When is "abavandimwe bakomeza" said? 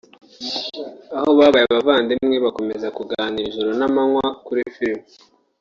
1.67-2.87